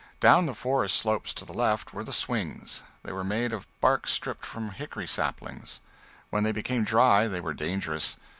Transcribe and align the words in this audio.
Down 0.19 0.47
the 0.47 0.55
forest 0.55 0.95
slopes 0.95 1.31
to 1.35 1.45
the 1.45 1.53
left 1.53 1.93
were 1.93 2.03
the 2.03 2.11
swings. 2.11 2.81
They 3.03 3.11
were 3.11 3.23
made 3.23 3.53
of 3.53 3.67
bark 3.81 4.07
stripped 4.07 4.47
from 4.47 4.71
hickory 4.71 5.05
saplings. 5.05 5.79
When 6.31 6.41
they 6.41 6.51
became 6.51 6.83
dry 6.83 7.27
they 7.27 7.39
were 7.39 7.53
dangerous. 7.53 8.17